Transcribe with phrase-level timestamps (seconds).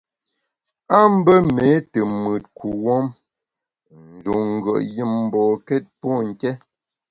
[0.97, 3.17] A mbe méé te mùt kuwuom, n’
[4.13, 6.49] njun ngùet yùm mbokét pô nké.